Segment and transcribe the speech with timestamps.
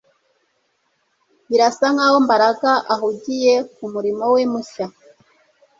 [1.49, 4.85] Birasa nkaho Mbaraga ahugiye kumurimo we mushya